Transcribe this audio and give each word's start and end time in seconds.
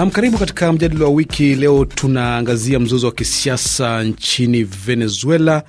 Nam, 0.00 0.10
karibu 0.10 0.38
katika 0.38 0.72
mjadala 0.72 1.04
wa 1.04 1.10
wiki. 1.10 1.54
Leo 1.54 1.84
tunaangazia 1.84 2.78
mzozo 2.80 3.06
wa 3.06 3.12
kisiasa 3.12 4.02
nchini 4.04 4.64
Venezuela. 4.64 5.62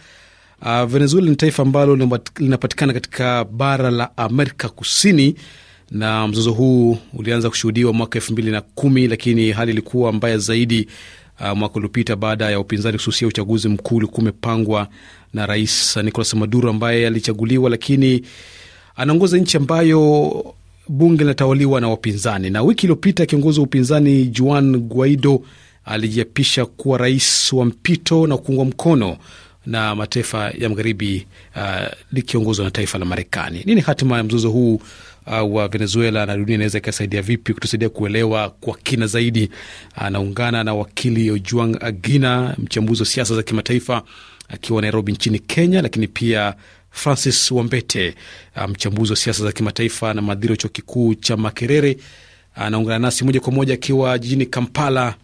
Uh, 0.61 0.83
Venezuela 0.83 1.29
ni 1.29 1.35
taifa 1.35 1.63
ambalo 1.63 1.95
linapatikana 2.39 2.93
katika 2.93 3.43
bara 3.45 3.91
la 3.91 4.17
Amerika 4.17 4.69
Kusini, 4.69 5.35
na 5.91 6.27
mzozo 6.27 6.51
huu 6.51 6.97
ulianza 7.13 7.49
kushuhudiwa 7.49 7.93
mwaka 7.93 8.19
elfu 8.19 8.31
mbili 8.33 8.51
na 8.51 8.61
kumi, 8.61 9.07
lakini 9.07 9.51
hali 9.51 9.71
ilikuwa 9.71 10.11
mbaya 10.13 10.37
zaidi 10.37 10.87
uh, 11.41 11.57
mwaka 11.57 11.75
uliopita 11.75 12.15
baada 12.15 12.49
ya 12.51 12.59
upinzani 12.59 12.97
kususia 12.97 13.27
uchaguzi 13.27 13.69
mkuu 13.69 13.95
ulikuwa 13.95 14.19
umepangwa 14.21 14.87
na 15.33 15.45
Rais 15.45 15.97
Nicolas 15.97 16.33
Maduro 16.33 16.69
ambaye 16.69 17.07
alichaguliwa, 17.07 17.69
lakini 17.69 18.21
anaongoza 18.95 19.37
nchi 19.37 19.57
ambayo 19.57 20.31
bunge 20.91 21.23
linatawaliwa 21.23 21.81
na 21.81 21.89
wapinzani. 21.89 22.49
Na 22.49 22.61
wiki 22.63 22.85
iliyopita 22.85 23.25
kiongozi 23.25 23.59
wa 23.59 23.65
upinzani 23.65 24.25
Juan 24.25 24.77
Guaido 24.77 25.41
alijiapisha 25.85 26.65
kuwa 26.65 26.97
rais 26.97 27.53
wa 27.53 27.65
mpito 27.65 28.27
na 28.27 28.37
kuungwa 28.37 28.65
mkono 28.65 29.17
na 29.65 29.95
mataifa 29.95 30.51
ya 30.57 30.69
magharibi 30.69 31.27
uh, 31.55 31.87
likiongozwa 32.11 32.65
na 32.65 32.71
taifa 32.71 32.97
la 32.97 33.05
Marekani. 33.05 33.61
Nini 33.65 33.81
hatima 33.81 34.17
ya 34.17 34.23
mzozo 34.23 34.49
huu 34.49 34.75
uh, 35.27 35.55
wa 35.55 35.67
Venezuela 35.67 36.25
na 36.25 36.37
dunia 36.37 36.55
inaweza 36.55 36.77
ikasaidia 36.77 37.21
vipi 37.21 37.53
kutusaidia 37.53 37.89
kuelewa 37.89 38.49
kwa 38.49 38.77
kina 38.77 39.07
zaidi? 39.07 39.49
Anaungana 39.95 40.57
uh, 40.59 40.63
na 40.65 40.73
wakili 40.73 41.31
Ojuang 41.31 41.77
Agina, 41.81 42.55
mchambuzi 42.57 43.01
wa 43.01 43.05
siasa 43.07 43.35
za 43.35 43.43
kimataifa 43.43 44.03
akiwa 44.49 44.81
Nairobi 44.81 45.11
nchini 45.11 45.39
Kenya, 45.39 45.81
lakini 45.81 46.07
pia 46.07 46.53
Francis 46.91 47.51
Wambete, 47.51 48.15
mchambuzi 48.67 49.09
um, 49.09 49.13
wa 49.13 49.15
siasa 49.15 49.43
za 49.43 49.51
kimataifa 49.51 50.13
na 50.13 50.21
mhadhiri 50.21 50.51
wa 50.53 50.57
chuo 50.57 50.69
kikuu 50.69 51.15
cha 51.15 51.37
Makerere, 51.37 51.97
anaungana 52.55 52.95
uh, 52.97 53.01
nasi 53.01 53.23
moja 53.23 53.39
kwa 53.39 53.53
moja 53.53 53.73
akiwa 53.73 54.19
jijini 54.19 54.45
Kampala 54.45 55.15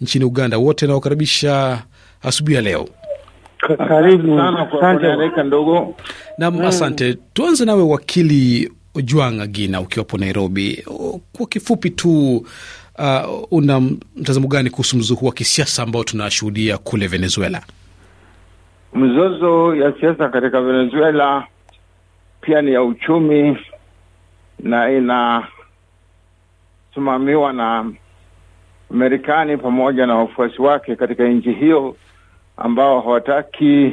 nchini 0.00 0.24
Uganda. 0.24 0.58
Wote 0.58 0.86
nawakaribisha 0.86 1.82
asubuhi 2.22 2.54
ya 2.56 2.62
leo. 2.62 2.88
Karibu 3.88 4.38
sana 4.38 5.42
ndogo. 5.44 5.94
nam. 6.38 6.66
asante. 6.66 7.14
Tuanze 7.32 7.64
nawe 7.64 7.82
wakili 7.82 8.72
Ojwang 8.94 9.40
Agina, 9.42 9.80
ukiwapo 9.80 10.18
Nairobi, 10.18 10.84
kwa 11.32 11.46
kifupi 11.46 11.90
tu, 11.90 12.36
uh, 12.98 13.52
una 13.52 13.80
mtazamo 14.16 14.48
gani 14.48 14.70
kuhusu 14.70 14.96
mzuhu 14.96 15.26
wa 15.26 15.32
kisiasa 15.32 15.82
ambao 15.82 16.04
tunashuhudia 16.04 16.78
kule 16.78 17.06
Venezuela? 17.06 17.62
Mzozo 18.94 19.74
ya 19.74 19.92
siasa 20.00 20.28
katika 20.28 20.60
Venezuela 20.60 21.46
pia 22.40 22.62
ni 22.62 22.72
ya 22.72 22.82
uchumi 22.82 23.58
na 24.58 24.90
inasimamiwa 24.90 27.52
na 27.52 27.92
Marekani 28.90 29.56
pamoja 29.56 30.06
na 30.06 30.14
wafuasi 30.14 30.62
wake 30.62 30.96
katika 30.96 31.24
nchi 31.28 31.52
hiyo 31.52 31.96
ambao 32.56 33.00
hawataki 33.00 33.92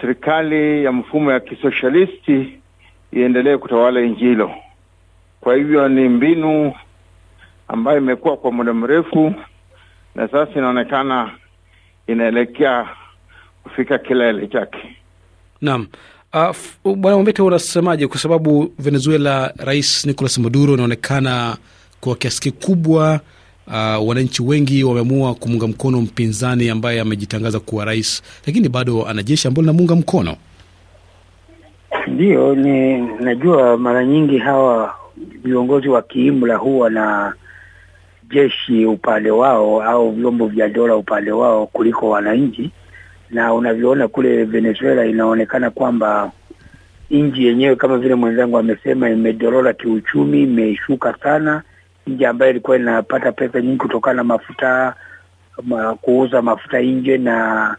serikali 0.00 0.84
ya 0.84 0.92
mfumo 0.92 1.32
ya 1.32 1.40
kisoshalisti 1.40 2.58
iendelee 3.12 3.56
kutawala 3.56 4.00
nchi 4.00 4.24
hilo. 4.24 4.54
Kwa 5.40 5.54
hivyo 5.56 5.88
ni 5.88 6.08
mbinu 6.08 6.72
ambayo 7.68 7.98
imekuwa 7.98 8.36
kwa 8.36 8.52
muda 8.52 8.72
mrefu 8.74 9.34
na 10.14 10.28
sasa 10.28 10.52
inaonekana 10.58 11.30
inaelekea 12.12 12.88
kufika 13.62 13.98
kilele 13.98 14.46
chake. 14.46 14.96
Naam. 15.60 15.86
Uh, 16.34 16.94
Bwana 16.96 17.16
Mwambete, 17.16 17.42
unasemaje? 17.42 18.06
Kwa 18.06 18.18
sababu 18.18 18.72
Venezuela, 18.78 19.52
Rais 19.56 20.04
Nicolas 20.06 20.38
Maduro 20.38 20.74
inaonekana 20.74 21.56
kwa 22.00 22.16
kiasi 22.16 22.40
kikubwa 22.40 23.20
uh, 23.66 24.08
wananchi 24.08 24.42
wengi 24.42 24.84
wameamua 24.84 25.34
kumuunga 25.34 25.66
mkono 25.66 26.00
mpinzani 26.00 26.70
ambaye 26.70 27.00
amejitangaza 27.00 27.60
kuwa 27.60 27.84
rais, 27.84 28.22
lakini 28.46 28.68
bado 28.68 29.06
ana 29.06 29.22
jeshi 29.22 29.48
ambalo 29.48 29.62
linamuunga 29.62 29.94
mkono. 29.94 30.36
Ndiyo, 32.06 32.54
ni 32.54 32.98
najua 32.98 33.76
mara 33.76 34.04
nyingi 34.04 34.38
hawa 34.38 34.94
viongozi 35.44 35.88
wa 35.88 36.02
kiimla 36.02 36.56
huwa 36.56 36.90
na 36.90 37.34
jeshi 38.30 38.86
upande 38.86 39.30
wao 39.30 39.82
au 39.82 40.10
vyombo 40.12 40.46
vya 40.46 40.68
dola 40.68 40.96
upande 40.96 41.32
wao 41.32 41.66
kuliko 41.66 42.10
wananchi, 42.10 42.70
na 43.30 43.54
unavyoona 43.54 44.08
kule 44.08 44.44
Venezuela 44.44 45.06
inaonekana 45.06 45.70
kwamba 45.70 46.32
nchi 47.10 47.46
yenyewe 47.46 47.76
kama 47.76 47.98
vile 47.98 48.14
mwenzangu 48.14 48.58
amesema 48.58 49.10
imedorora 49.10 49.72
kiuchumi, 49.72 50.42
imeshuka 50.42 51.14
sana. 51.22 51.62
Nchi 52.06 52.24
ambayo 52.26 52.50
ilikuwa 52.50 52.76
inapata 52.76 53.32
pesa 53.32 53.60
nyingi 53.60 53.76
kutokana 53.76 54.14
na 54.16 54.24
mafuta 54.24 54.94
ma, 55.62 55.94
kuuza 55.94 56.42
mafuta 56.42 56.80
nje 56.80 57.18
na 57.18 57.76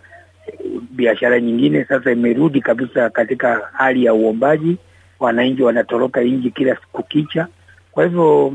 biashara 0.91 1.39
nyingine, 1.39 1.85
sasa 1.85 2.11
imerudi 2.11 2.61
kabisa 2.61 3.09
katika 3.09 3.69
hali 3.73 4.05
ya 4.05 4.13
uombaji. 4.13 4.77
Wananchi 5.19 5.63
wanatoroka 5.63 6.21
nchi 6.21 6.51
kila 6.51 6.75
siku 6.75 7.03
kicha, 7.03 7.47
kwa 7.91 8.03
hivyo 8.03 8.53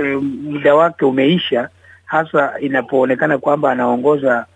e, 0.00 0.02
muda 0.42 0.74
wake 0.74 1.04
umeisha, 1.04 1.68
hasa 2.04 2.52
inapoonekana 2.60 3.38
kwamba 3.38 3.72
anaongoza 3.72 4.46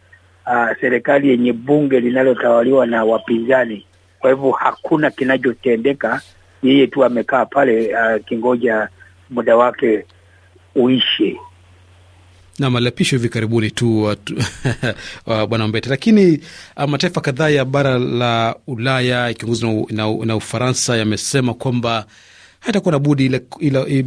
uh, 0.46 0.80
serikali 0.80 1.28
yenye 1.28 1.52
bunge 1.52 2.00
linalotawaliwa 2.00 2.86
na 2.86 3.04
wapinzani. 3.04 3.84
Kwa 4.18 4.30
hivyo 4.30 4.50
hakuna 4.50 5.10
kinachotendeka, 5.10 6.20
yeye 6.62 6.86
tu 6.86 7.04
amekaa 7.04 7.44
pale 7.46 7.96
akingoja 7.96 8.78
uh, 8.78 8.86
muda 9.30 9.56
wake 9.56 10.04
uishe. 10.74 11.36
Nam 12.58 12.76
aliapishwa 12.76 13.16
hivi 13.18 13.28
karibuni 13.28 13.70
tu 13.70 14.16
bwana 15.48 15.68
Mbete, 15.68 15.90
lakini 15.90 16.40
uh, 16.76 16.84
mataifa 16.84 17.20
kadhaa 17.20 17.48
ya 17.48 17.64
bara 17.64 17.98
la 17.98 18.56
Ulaya 18.66 19.30
ikiongozwa 19.30 19.70
na, 19.70 19.86
na, 19.90 20.24
na 20.24 20.36
Ufaransa 20.36 20.96
yamesema 20.96 21.54
kwamba 21.54 22.06
haitakuwa 22.60 22.92
na 22.92 22.98
budi 22.98 23.40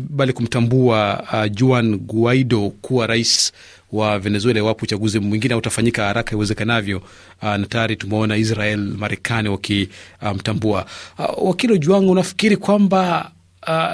bali 0.09 0.34
kumtambua 0.34 1.23
uh, 1.34 1.51
Juan 1.51 1.97
Guaido 1.97 2.69
kuwa 2.81 3.07
rais 3.07 3.53
wa 3.91 4.19
Venezuela 4.19 4.59
iwapo 4.59 4.84
uchaguzi 4.84 5.19
mwingine 5.19 5.56
utafanyika 5.56 6.03
haraka 6.06 6.35
iwezekanavyo. 6.35 6.97
Uh, 7.41 7.56
na 7.56 7.66
tayari 7.66 7.95
tumeona 7.95 8.38
Israel, 8.38 8.79
Marekani 8.97 9.50
wakimtambua. 9.50 10.85
Uh, 11.19 11.25
uh, 11.38 11.47
wakili 11.47 11.79
Juang, 11.79 12.09
unafikiri 12.11 12.57
kwamba 12.57 13.31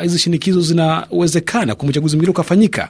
hizi 0.02 0.16
uh, 0.16 0.22
shinikizo 0.22 0.62
zinawezekana 0.62 1.76
kwa 1.76 1.90
uchaguzi 1.90 2.16
mwingine 2.16 2.32
ukafanyika? 2.32 2.90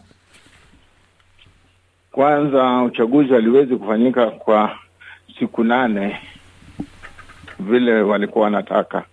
Kwanza, 2.11 2.81
uchaguzi 2.81 3.33
haliwezi 3.33 3.75
kufanyika 3.75 4.25
kwa 4.31 4.77
siku 5.39 5.63
nane 5.63 6.17
vile 7.59 8.01
walikuwa 8.01 8.43
wanataka 8.45 9.03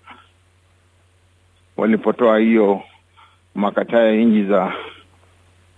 walipotoa 1.77 2.39
hiyo 2.39 2.83
makataa 3.55 4.03
ya 4.03 4.13
nchi 4.13 4.45
za 4.45 4.73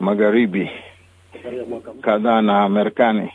magharibi 0.00 0.70
kadhaa 2.00 2.40
na 2.42 2.68
Marekani. 2.68 3.30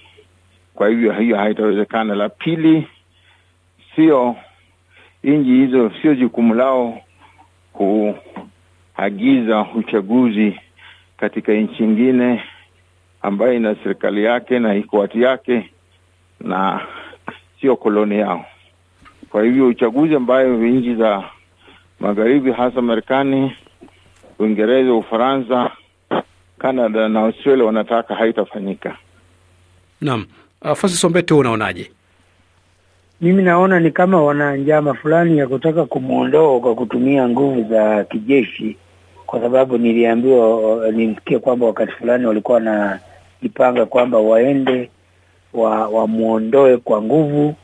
Kwa 0.74 0.90
hivyo 0.90 1.12
hiyo 1.14 1.38
haitawezekana. 1.38 2.16
La 2.16 2.30
pili, 2.30 2.88
sio 3.96 4.36
nchi 5.24 5.50
hizo, 5.50 5.92
sio 6.02 6.16
jukumu 6.16 6.54
lao 6.54 7.02
kuagiza 7.74 9.66
uchaguzi 9.76 10.60
katika 11.18 11.54
nchi 11.54 11.84
ingine 11.84 12.44
ambayo 13.22 13.54
ina 13.54 13.76
serikali 13.84 14.24
yake 14.24 14.60
na 14.60 14.76
ikoati 14.76 15.22
yake 15.22 15.70
na 16.40 16.82
sio 17.62 17.76
koloni 17.76 18.20
yao. 18.20 18.46
Kwa 19.30 19.44
hivyo 19.44 19.68
uchaguzi 19.68 20.16
ambayo 20.16 20.58
nchi 20.58 20.96
za 20.96 21.24
magharibi 22.02 22.52
hasa 22.52 22.82
Marekani, 22.82 23.56
Uingereza, 24.40 24.94
Ufaransa, 24.94 25.72
Canada 26.60 27.10
na 27.10 27.20
Australia 27.20 27.66
wanataka 27.66 28.16
haitafanyika. 28.16 28.98
Naam. 30.02 30.26
Uh, 30.62 30.74
Francis 30.74 31.04
Ombete, 31.04 31.34
unaonaje? 31.34 31.92
Mimi 33.22 33.44
naona 33.44 33.80
ni 33.80 33.92
kama 33.92 34.22
wana 34.24 34.56
njama 34.56 34.94
fulani 34.94 35.38
ya 35.38 35.48
kutaka 35.48 35.86
kumwondoa 35.86 36.60
kwa 36.60 36.76
kutumia 36.76 37.30
nguvu 37.30 37.70
za 37.70 38.04
kijeshi, 38.04 38.78
kwa 39.26 39.42
sababu 39.42 39.78
niliambiwa, 39.78 40.92
nilisikia 40.92 41.40
kwamba 41.40 41.66
wakati 41.66 41.92
fulani 41.92 42.26
walikuwa 42.26 42.56
wanajipanga 42.58 43.86
kwamba 43.86 44.18
waende 44.20 44.90
wa 45.54 45.88
wamwondoe 45.88 46.78
kwa 46.78 47.02
nguvu, 47.02 47.56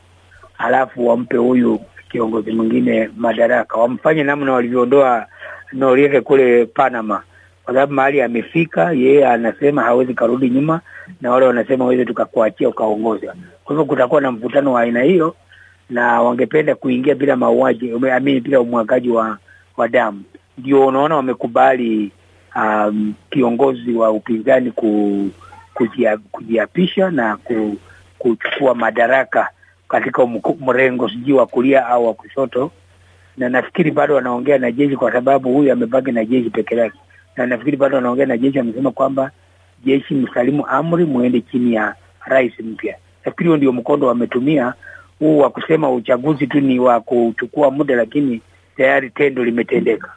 halafu 0.52 1.08
wampe 1.08 1.36
huyu 1.36 1.80
kiongozi 2.08 2.52
mwingine 2.52 3.10
madaraka, 3.16 3.76
wamfanye 3.76 4.24
namna 4.24 4.52
walivyoondoa 4.52 5.26
Noriega 5.72 6.20
kule 6.20 6.66
Panama, 6.66 7.22
kwa 7.64 7.74
sababu 7.74 7.92
mahali 7.92 8.22
amefika 8.22 8.92
yeye 8.92 9.26
anasema 9.26 9.82
hawezi 9.82 10.14
karudi 10.14 10.50
nyuma, 10.50 10.80
na 11.20 11.30
wale 11.30 11.46
wanasema 11.46 11.84
waweze 11.84 12.04
tukakuachia 12.04 12.68
ukaongoza. 12.68 13.34
Kwa 13.64 13.72
hivyo 13.74 13.84
kutakuwa 13.84 14.20
na 14.20 14.32
mvutano 14.32 14.72
wa 14.72 14.80
aina 14.80 15.02
hiyo, 15.02 15.34
na 15.90 16.22
wangependa 16.22 16.74
kuingia 16.74 17.14
bila 17.14 17.36
mauaji, 17.36 17.92
amini, 18.12 18.40
bila 18.40 18.60
umwagaji 18.60 19.10
wa 19.10 19.38
wa 19.76 19.88
damu. 19.88 20.22
Ndio 20.58 20.86
unaona 20.86 21.16
wamekubali 21.16 22.12
um, 22.56 23.14
kiongozi 23.30 23.92
wa 23.92 24.10
upinzani 24.10 24.70
ku, 24.70 25.30
kujia, 25.74 26.16
kujiapisha 26.32 27.10
na 27.10 27.36
ku, 27.36 27.76
kuchukua 28.18 28.74
madaraka 28.74 29.48
katika 29.88 30.26
mrengo 30.66 31.08
sijui 31.08 31.32
wa 31.32 31.46
kulia 31.46 31.86
au 31.86 32.06
wa 32.06 32.14
kushoto, 32.14 32.70
na 33.36 33.48
nafikiri 33.48 33.90
bado 33.90 34.14
wanaongea 34.14 34.58
na 34.58 34.72
jeshi 34.72 34.96
kwa 34.96 35.12
sababu 35.12 35.52
huyu 35.52 35.72
amebaki 35.72 36.12
na 36.12 36.24
jeshi 36.24 36.50
peke 36.50 36.74
yake, 36.76 36.98
na 37.36 37.46
nafikiri 37.46 37.76
bado 37.76 37.96
wanaongea 37.96 38.26
na 38.26 38.36
jeshi, 38.38 38.58
amesema 38.58 38.90
kwamba 38.90 39.30
jeshi 39.84 40.14
msalimu 40.14 40.66
amri 40.66 41.04
muende 41.04 41.40
chini 41.40 41.74
ya 41.74 41.94
rais 42.24 42.52
mpya. 42.60 42.96
Nafikiri 43.24 43.48
huo 43.48 43.56
ndio 43.56 43.72
mkondo 43.72 44.06
wametumia 44.06 44.74
huu 45.18 45.38
wa 45.38 45.50
kusema 45.50 45.90
uchaguzi 45.92 46.46
tu 46.46 46.60
ni 46.60 46.78
wa 46.78 47.00
kuchukua 47.00 47.70
muda, 47.70 47.96
lakini 47.96 48.40
tayari 48.76 49.10
tendo 49.10 49.44
limetendeka. 49.44 50.12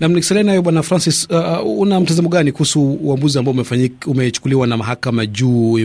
Nam 0.00 0.12
nikisalia 0.12 0.42
nayo 0.42 0.62
Bwana 0.62 0.82
Francis, 0.82 1.28
uh, 1.30 1.80
una 1.80 2.00
mtazamo 2.00 2.28
gani 2.28 2.52
kuhusu 2.52 2.92
uamuzi 3.02 3.38
ambao 3.38 3.54
umechukuliwa 4.06 4.66
na 4.66 4.76
mahakama 4.76 5.26
juu? 5.26 5.78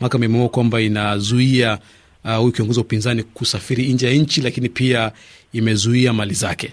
Mahakama 0.00 0.24
imeamua 0.24 0.48
kwamba 0.48 0.80
inazuia 0.80 1.78
huyu 2.24 2.48
uh, 2.48 2.52
kiongozi 2.54 2.78
wa 2.80 2.84
upinzani 2.84 3.22
kusafiri 3.22 3.92
nje 3.92 4.06
ya 4.06 4.12
nchi, 4.14 4.40
lakini 4.42 4.68
pia 4.68 5.12
imezuia 5.52 6.12
mali 6.12 6.34
zake. 6.34 6.72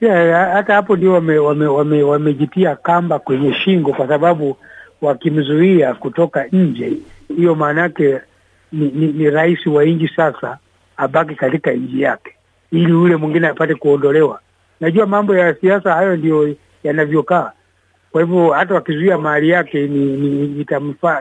Yeah, 0.00 0.52
hata 0.52 0.74
hapo 0.74 0.96
ndio 0.96 1.12
wamejitia 1.12 1.42
wame, 1.42 1.66
wame, 1.66 2.02
wame 2.02 2.76
kamba 2.82 3.18
kwenye 3.18 3.54
shingo, 3.54 3.92
kwa 3.92 4.08
sababu 4.08 4.56
wakimzuia 5.02 5.94
kutoka 5.94 6.44
nje, 6.52 6.92
hiyo 7.36 7.54
maana 7.54 7.80
yake 7.80 8.20
ni, 8.72 8.88
ni, 8.88 9.06
ni 9.06 9.30
rais 9.30 9.66
wa 9.66 9.84
nchi 9.84 10.08
sasa 10.16 10.58
abaki 10.96 11.34
katika 11.34 11.72
nchi 11.72 12.00
yake 12.02 12.34
ili 12.72 12.92
ule 12.92 13.16
mwingine 13.16 13.46
apate 13.48 13.74
kuondolewa. 13.74 14.40
Najua 14.80 15.06
mambo 15.06 15.36
ya 15.36 15.54
siasa 15.54 15.92
hayo 15.94 16.16
ndio 16.16 16.54
yanavyokaa. 16.84 17.52
Kwa 18.12 18.22
hivyo 18.22 18.50
hata 18.50 18.74
wakizuia 18.74 19.18
mali 19.18 19.48
yake 19.48 19.86
ni, 19.86 20.04
ni 20.16 20.66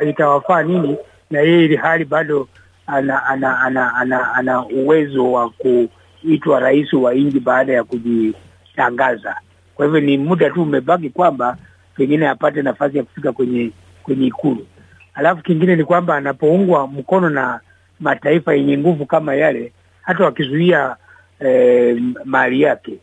itawafaa 0.10 0.64
nini? 0.64 0.98
Na 1.32 1.40
yeye 1.40 1.66
ili 1.66 1.76
hali 1.76 2.06
bado 2.06 2.48
ana 2.90 3.26
ana, 3.26 3.60
ana, 3.60 3.94
ana, 3.96 4.34
ana 4.34 4.66
uwezo 4.66 5.32
wa 5.32 5.50
kuitwa 5.50 6.60
rais 6.60 6.94
wa 6.94 7.14
nchi 7.14 7.40
baada 7.40 7.74
ya 7.74 7.84
kujitangaza. 7.84 9.36
Kwa 9.76 9.86
hivyo 9.86 10.02
ni 10.02 10.18
muda 10.18 10.50
tu 10.50 10.62
umebaki 10.62 11.10
kwamba 11.10 11.58
pengine 11.96 12.28
apate 12.28 12.62
nafasi 12.62 12.98
ya 12.98 13.04
kufika 13.04 13.32
kwenye 13.32 13.72
kwenye 14.04 14.28
Ikulu. 14.28 14.68
Alafu 15.14 15.44
kingine 15.44 15.76
ni 15.76 15.84
kwamba 15.84 16.16
anapoungwa 16.16 16.88
mkono 16.88 17.30
na 17.30 17.60
mataifa 18.00 18.54
yenye 18.54 18.78
nguvu 18.78 19.06
kama 19.06 19.36
yale, 19.36 19.72
hata 20.02 20.24
wakizuia 20.24 20.96
eh, 21.40 22.02
mali 22.26 22.62
yake 22.62 22.94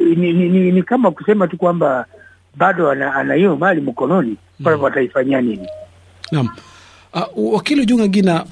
ni, 0.00 0.32
ni, 0.32 0.48
ni, 0.48 0.72
ni 0.72 0.82
kama 0.82 1.10
kusema 1.10 1.48
tu 1.48 1.56
kwamba 1.56 2.06
bado 2.56 2.90
ana 2.90 3.34
hiyo 3.34 3.56
mali 3.56 3.80
mkononi, 3.80 4.36
kwa 4.62 4.72
hivyo 4.72 4.84
wataifanyia 4.84 5.40
nini? 5.40 5.68
Naam. 6.32 6.48
Uh, 7.36 7.54
wakili 7.54 7.86
Junga 7.86 8.08
Gina, 8.08 8.44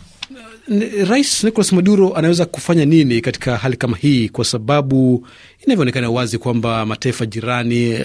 Rais 1.09 1.45
Nicolas 1.45 1.73
Maduro 1.73 2.15
anaweza 2.15 2.47
kufanya 2.47 2.85
nini 2.85 3.21
katika 3.21 3.57
hali 3.57 3.77
kama 3.77 3.97
hii, 3.97 4.29
kwa 4.29 4.45
sababu 4.45 5.27
inavyoonekana 5.67 6.11
wazi 6.11 6.39
kwamba 6.39 6.87
mataifa 6.87 7.27
jirani 7.27 7.99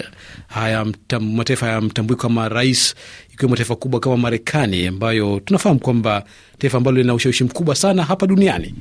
haya 0.48 0.86
mataifa 1.20 1.66
hayamtambui 1.66 2.16
kama 2.16 2.48
rais, 2.48 2.94
ikiwemo 3.34 3.56
taifa 3.56 3.76
kubwa 3.76 4.00
kama 4.00 4.16
Marekani 4.16 4.86
ambayo 4.86 5.40
tunafahamu 5.44 5.80
kwamba 5.80 6.24
taifa 6.58 6.78
ambalo 6.78 6.96
lina 6.96 7.14
ushawishi 7.14 7.44
mkubwa 7.44 7.74
sana 7.74 8.02
hapa 8.04 8.26
duniani. 8.26 8.74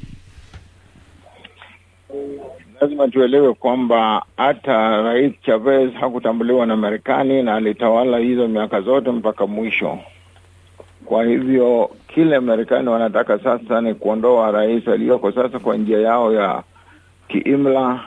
Lazima 2.81 3.07
tuelewe 3.07 3.53
kwamba 3.53 4.25
hata 4.37 5.01
Rais 5.01 5.33
Chavez 5.45 5.93
hakutambuliwa 5.93 6.65
na 6.65 6.77
Marekani 6.77 7.43
na 7.43 7.55
alitawala 7.55 8.17
hizo 8.17 8.47
miaka 8.47 8.81
zote 8.81 9.11
mpaka 9.11 9.47
mwisho. 9.47 9.99
Kwa 11.05 11.23
hivyo 11.23 11.89
kile 12.07 12.39
Marekani 12.39 12.89
wanataka 12.89 13.39
sasa 13.39 13.81
ni 13.81 13.93
kuondoa 13.93 14.51
rais 14.51 14.87
aliyoko 14.87 15.31
sasa 15.31 15.59
kwa 15.59 15.77
njia 15.77 15.99
yao 15.99 16.33
ya 16.33 16.63
kiimla, 17.27 17.99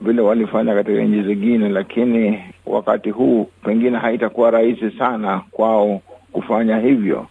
vile 0.00 0.22
walifanya 0.22 0.74
katika 0.74 1.02
nchi 1.02 1.22
zingine, 1.22 1.68
lakini 1.68 2.42
wakati 2.66 3.10
huu 3.10 3.44
pengine 3.64 3.98
haitakuwa 3.98 4.50
rahisi 4.50 4.90
sana 4.90 5.40
kwao 5.50 6.00
kufanya 6.32 6.78
hivyo. 6.78 7.26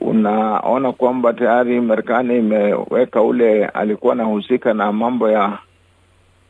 Unaona 0.00 0.92
kwamba 0.92 1.32
tayari 1.32 1.80
Marekani 1.80 2.38
imeweka 2.38 3.22
ule 3.22 3.66
alikuwa 3.66 4.12
anahusika 4.12 4.74
na 4.74 4.92
mambo 4.92 5.30
ya 5.30 5.58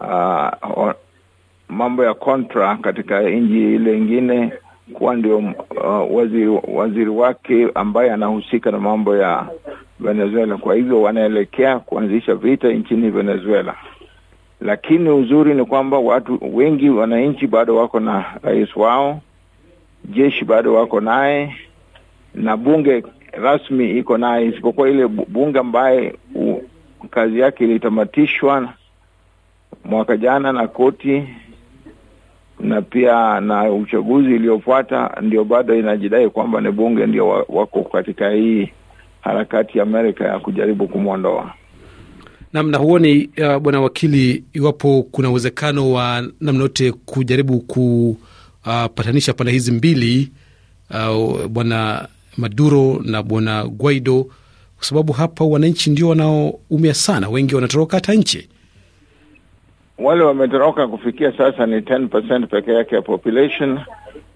uh, 0.00 0.92
mambo 1.68 2.04
ya 2.04 2.14
kontra 2.14 2.76
katika 2.76 3.20
nchi 3.22 3.74
ile 3.74 3.98
ingine 3.98 4.52
kuwa 4.92 5.16
ndio 5.16 5.38
uh, 5.38 6.16
waziri, 6.16 6.48
waziri 6.68 7.10
wake 7.10 7.68
ambaye 7.74 8.12
anahusika 8.12 8.70
na 8.70 8.78
mambo 8.78 9.16
ya 9.16 9.46
Venezuela. 10.00 10.56
Kwa 10.56 10.74
hivyo 10.74 11.02
wanaelekea 11.02 11.78
kuanzisha 11.78 12.34
vita 12.34 12.68
nchini 12.68 13.10
Venezuela, 13.10 13.74
lakini 14.60 15.10
uzuri 15.10 15.54
ni 15.54 15.64
kwamba 15.64 15.98
watu 15.98 16.38
wengi, 16.52 16.90
wananchi 16.90 17.46
bado 17.46 17.76
wako 17.76 18.00
na 18.00 18.24
rais 18.42 18.76
wao, 18.76 19.20
jeshi 20.04 20.44
bado 20.44 20.74
wako 20.74 21.00
naye 21.00 21.56
na 22.34 22.56
bunge 22.56 23.02
rasmi 23.32 23.90
iko 23.98 24.18
naye, 24.18 24.46
isipokuwa 24.46 24.90
ile 24.90 25.06
bunge 25.08 25.58
ambaye 25.58 26.14
kazi 27.10 27.38
yake 27.40 27.64
ilitamatishwa 27.64 28.68
mwaka 29.84 30.16
jana 30.16 30.52
na 30.52 30.68
koti 30.68 31.24
na 32.60 32.82
pia 32.82 33.40
na 33.40 33.72
uchaguzi 33.72 34.34
uliofuata 34.34 35.10
ndio 35.22 35.44
bado 35.44 35.74
inajidai 35.74 36.28
kwamba 36.30 36.60
ni 36.60 36.70
bunge 36.70 37.06
ndio 37.06 37.28
wako 37.28 37.82
katika 37.82 38.30
hii 38.30 38.68
harakati 39.20 39.78
ya 39.78 39.82
Amerika 39.84 40.24
ya 40.24 40.38
kujaribu 40.38 40.88
kumwondoa. 40.88 41.54
Namna 42.52 42.78
huoni 42.78 43.30
uh, 43.38 43.56
bwana 43.56 43.80
wakili, 43.80 44.44
iwapo 44.52 45.02
kuna 45.10 45.30
uwezekano 45.30 45.92
wa 45.92 46.28
namna 46.40 46.62
yote 46.62 46.92
kujaribu 46.92 47.60
kupatanisha 47.60 49.32
uh, 49.32 49.38
pande 49.38 49.52
hizi 49.52 49.72
mbili 49.72 50.32
uh, 50.90 51.46
bwana 51.46 52.08
Maduro 52.36 53.00
na 53.04 53.22
bwana 53.22 53.64
Guaido, 53.66 54.24
kwa 54.76 54.84
sababu 54.84 55.12
hapa 55.12 55.44
wananchi 55.44 55.90
ndio 55.90 56.08
wanaoumia 56.08 56.94
sana, 56.94 57.28
wengi 57.28 57.54
wanatoroka 57.54 57.96
hata 57.96 58.14
nchi 58.14 58.48
wale 59.98 60.24
wametoroka 60.24 60.88
kufikia 60.88 61.32
sasa 61.32 61.66
ni 61.66 61.80
10% 61.80 62.46
peke 62.46 62.72
yake 62.74 62.94
ya 62.94 63.02
population, 63.02 63.80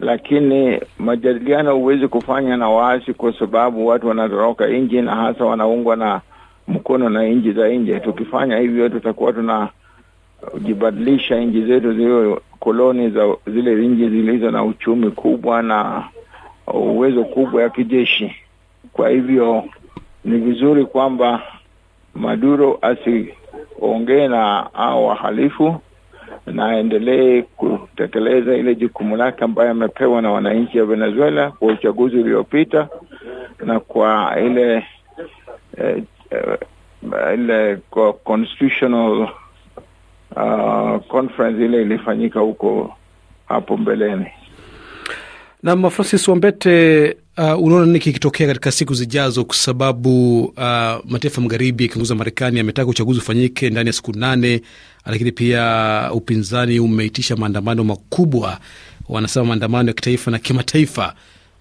lakini 0.00 0.80
majadiliano 0.98 1.74
huwezi 1.76 2.08
kufanya 2.08 2.56
na 2.56 2.68
waasi 2.68 3.14
kwa 3.14 3.38
sababu 3.38 3.86
watu 3.86 4.08
wanatoroka 4.08 4.66
nje 4.66 5.02
na 5.02 5.16
hasa 5.16 5.44
wanaungwa 5.44 5.96
na 5.96 6.20
mkono 6.68 7.08
na 7.08 7.22
nchi 7.24 7.52
za 7.52 7.68
nje. 7.68 8.00
Tukifanya 8.00 8.56
hivyo, 8.58 8.88
tutakuwa 8.88 9.32
tunajibadilisha 9.32 11.40
nchi 11.40 11.62
zetu 11.66 11.92
ziwe 11.92 12.40
koloni 12.60 13.10
za 13.10 13.36
zile 13.46 13.74
nchi 13.88 14.08
zilizo 14.08 14.50
na 14.50 14.64
uchumi 14.64 15.10
kubwa 15.10 15.62
na 15.62 16.04
uwezo 16.74 17.24
kubwa 17.24 17.62
ya 17.62 17.70
kijeshi. 17.70 18.36
Kwa 18.92 19.08
hivyo 19.08 19.64
ni 20.24 20.38
vizuri 20.38 20.84
kwamba 20.86 21.42
Maduro 22.14 22.78
asi 22.82 23.34
ongee 23.80 24.28
na 24.28 24.68
hao 24.72 25.04
wahalifu 25.06 25.80
na 26.46 26.66
aendelee 26.66 27.42
kutekeleza 27.42 28.54
ile 28.56 28.74
jukumu 28.74 29.16
lake 29.16 29.44
ambayo 29.44 29.70
amepewa 29.70 30.22
na 30.22 30.30
wananchi 30.30 30.80
wa 30.80 30.86
Venezuela 30.86 31.50
kwa 31.50 31.68
uchaguzi 31.72 32.16
uliopita 32.16 32.88
na 33.64 33.80
kwa 33.80 34.36
ile 34.40 34.84
eh, 35.78 36.02
ile 37.34 37.34
ile 37.34 37.78
constitutional 38.24 39.28
uh, 40.36 41.06
conference 41.08 41.64
ile 41.64 41.82
ilifanyika 41.82 42.40
huko 42.40 42.96
hapo 43.48 43.76
mbeleni. 43.76 44.26
Na 45.62 45.90
Francis 45.90 46.28
Wambete, 46.28 47.16
uh, 47.38 47.62
unaona 47.62 47.86
nini 47.86 47.98
kikitokea 47.98 48.46
katika 48.46 48.70
siku 48.72 48.94
zijazo, 48.94 49.44
kwa 49.44 49.54
sababu 49.56 50.44
uh, 50.44 50.54
mataifa 51.08 51.40
magharibi 51.40 51.84
yakiongoza 51.84 52.14
Marekani 52.14 52.60
ametaka 52.60 52.90
uchaguzi 52.90 53.18
ufanyike 53.20 53.70
ndani 53.70 53.86
ya 53.86 53.92
siku 53.92 54.12
nane, 54.12 54.60
lakini 55.06 55.32
pia 55.32 56.10
upinzani 56.14 56.80
umeitisha 56.80 57.36
maandamano 57.36 57.84
makubwa, 57.84 58.58
wanasema 59.08 59.44
maandamano 59.46 59.88
ya 59.88 59.94
kitaifa 59.94 60.30
na 60.30 60.38
kimataifa 60.38 61.14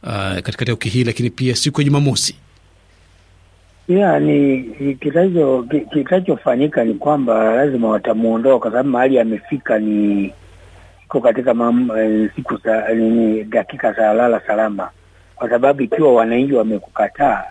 uh, 0.04 0.10
katikati 0.40 0.72
ya 0.72 0.74
wiki 0.74 0.90
hii, 0.90 1.04
lakini 1.04 1.30
pia 1.30 1.56
siku 1.56 1.82
ya 1.82 1.86
Jumamosi. 1.86 2.36
Yeah, 3.88 4.22
ni 4.22 4.64
kitachofanyika 5.94 6.84
ni 6.84 6.94
kwamba 6.94 7.56
lazima 7.56 7.88
watamuondoa 7.90 8.60
kwa 8.60 8.72
sababu 8.72 8.90
mahali 8.90 9.20
amefika 9.20 9.80
ni 9.80 10.34
iko 11.06 11.22
katika 11.22 11.54
mam, 11.54 11.90
e, 12.00 12.30
siku 12.36 12.58
sa, 12.58 12.94
nini 12.94 13.44
dakika 13.44 13.94
za 13.94 14.14
lala 14.14 14.42
salama, 14.48 14.90
kwa 15.40 15.50
sababu 15.50 15.82
ikiwa 15.82 16.14
wananchi 16.14 16.54
wamekukataa 16.54 17.44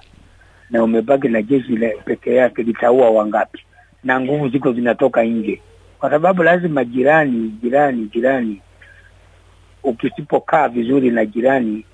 na 0.71 0.85
umebaki 0.85 1.29
na 1.29 1.43
jeshi 1.43 1.79
peke 2.05 2.35
yake 2.35 2.63
litaua 2.63 3.11
wangapi? 3.11 3.59
Na 4.05 4.21
nguvu 4.21 4.49
ziko 4.49 4.73
zinatoka 4.73 5.23
nje, 5.25 5.63
kwa 5.99 6.11
sababu 6.11 6.43
lazima 6.43 6.85
jirani 6.85 7.49
jirani 7.63 8.11
jirani 8.15 8.61
ukisipokaa 9.83 10.69
vizuri 10.69 11.11
na 11.11 11.27
jirani, 11.27 11.85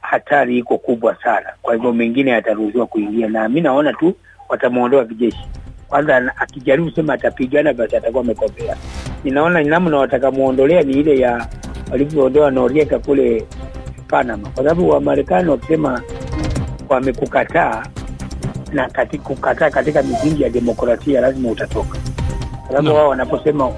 hatari 0.00 0.58
iko 0.58 0.78
kubwa 0.78 1.16
sana. 1.22 1.52
Kwa 1.62 1.74
hivyo 1.74 1.92
mengine 1.92 2.30
yataruhusiwa 2.30 2.86
kuingia, 2.86 3.28
na 3.28 3.48
mi 3.48 3.60
naona 3.60 3.92
tu 3.92 4.14
watamwondoa 4.48 5.04
kijeshi 5.04 5.46
kwanza. 5.88 6.32
Akijaribu 6.36 6.90
sema 6.90 7.12
atapigana, 7.14 7.72
basi 7.72 7.96
atakuwa 7.96 8.22
amekosea. 8.22 8.76
Ninaona 9.24 9.62
namna 9.62 9.96
watakamuondolea 9.96 10.82
ni 10.82 10.92
ile 10.92 11.18
ya 11.18 11.46
walivyoondoa 11.90 12.50
Noriega 12.50 12.98
kule 12.98 13.46
Panama, 14.08 14.48
kwa 14.48 14.64
sababu 14.64 14.88
Wamarekani 14.88 15.50
wakisema 15.50 16.02
wamekukataa 16.88 17.86
na 18.72 18.88
kati, 18.88 19.18
kukataa 19.18 19.70
katika 19.70 20.02
misingi 20.02 20.42
ya 20.42 20.50
demokrasia 20.50 21.20
lazima 21.20 21.50
utatoka, 21.50 21.98
kwa 22.60 22.68
sababu 22.68 22.88
No. 22.88 22.94
wao 22.94 23.08
wanaposema 23.08 23.68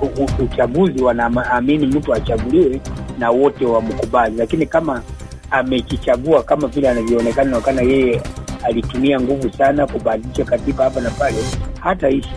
uchaguzi 0.45 1.03
wanaamini 1.05 1.87
mtu 1.87 2.15
achaguliwe 2.15 2.81
na 3.19 3.31
wote 3.31 3.67
wamkubali, 3.67 4.37
lakini 4.37 4.67
kama 4.67 5.03
amekichagua 5.51 6.43
kama 6.43 6.69
vile 6.69 6.89
anavyoonekana 6.89 7.51
naonekana 7.51 7.83
yeye 7.83 8.23
alitumia 8.63 9.21
nguvu 9.21 9.51
sana 9.53 9.87
kubadilisha 9.87 10.45
katiba 10.45 10.85
hapa 10.85 11.01
na 11.01 11.11
pale, 11.11 11.37
hataishi. 11.81 12.35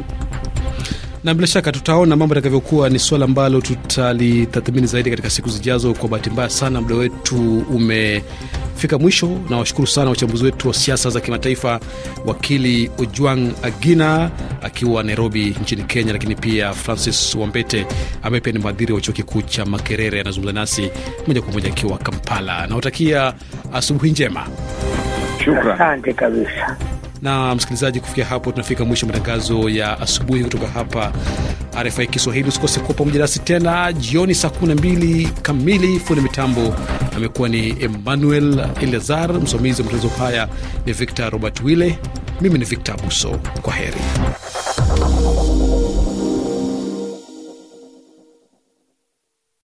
Na 1.24 1.34
bila 1.34 1.48
shaka 1.48 1.72
tutaona 1.72 2.16
mambo 2.16 2.36
yatakavyokuwa. 2.36 2.90
Ni 2.90 3.00
suala 3.00 3.26
ambalo 3.26 3.62
tutalitathmini 3.62 4.88
zaidi 4.88 5.10
katika 5.10 5.30
siku 5.30 5.50
zijazo. 5.50 5.94
Kwa 5.94 6.10
bahati 6.10 6.30
mbaya 6.30 6.50
sana, 6.50 6.82
muda 6.82 6.96
wetu 6.96 7.60
umefika 7.60 8.98
mwisho, 9.00 9.40
na 9.50 9.58
washukuru 9.58 9.88
sana 9.88 10.10
wachambuzi 10.10 10.46
wetu 10.46 10.68
wa 10.68 10.74
siasa 10.74 11.10
za 11.10 11.20
kimataifa, 11.22 11.80
wakili 12.26 12.92
Ojwang 12.98 13.52
Agina 13.64 14.32
akiwa 14.62 15.04
Nairobi 15.04 15.56
nchini 15.62 15.84
Kenya, 15.84 16.14
lakini 16.14 16.36
pia 16.36 16.74
Francis 16.74 17.36
Wambete 17.36 17.86
ambaye 18.24 18.42
pia 18.42 18.54
ni 18.54 18.60
mhadhiri 18.60 18.94
wa 18.94 19.02
chuo 19.02 19.14
kikuu 19.14 19.42
cha 19.42 19.66
Makerere, 19.66 20.22
anazungumza 20.22 20.54
nasi 20.60 20.90
moja 21.28 21.42
kwa 21.42 21.54
moja 21.54 21.70
akiwa 21.70 21.98
Kampala. 21.98 22.68
Nawatakia 22.68 23.34
asubuhi 23.74 24.12
njema. 24.12 24.48
Shukran. 25.46 26.02
Kabisa. 26.02 26.78
Na 27.22 27.56
msikilizaji, 27.56 28.00
kufikia 28.00 28.26
hapo 28.26 28.52
tunafika 28.52 28.86
mwisho 28.86 29.06
matangazo 29.08 29.70
ya 29.70 30.00
asubuhi 30.00 30.44
kutoka 30.44 30.68
hapa 30.68 31.12
RFI 31.84 32.08
Kiswahili. 32.08 32.50
Usikose 32.50 32.80
kuwa 32.80 32.94
pamoja 32.94 33.20
nasi 33.20 33.40
tena 33.40 33.94
jioni 33.94 34.36
saa 34.36 34.48
12 34.48 35.28
kamili. 35.42 36.00
Fundi 36.00 36.22
mitambo 36.22 36.76
amekuwa 37.16 37.50
ni 37.50 37.70
Emmanuel 37.84 38.68
Eleazar, 38.82 39.34
msimamizi 39.34 39.82
wa 39.82 39.86
matangazo 39.92 40.16
haya 40.24 40.48
ni 40.86 40.94
Victor 40.94 41.30
Robert 41.30 41.62
Wille, 41.64 42.00
mimi 42.42 42.60
ni 42.60 42.66
Victor 42.66 42.96
Abuso. 43.00 43.40
Kwa 43.62 43.74
heri. 43.74 43.98